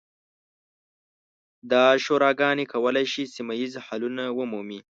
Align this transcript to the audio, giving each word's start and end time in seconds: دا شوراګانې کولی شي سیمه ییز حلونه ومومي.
دا 1.71 1.85
شوراګانې 2.03 2.65
کولی 2.73 3.05
شي 3.13 3.23
سیمه 3.35 3.53
ییز 3.59 3.73
حلونه 3.85 4.23
ومومي. 4.37 4.79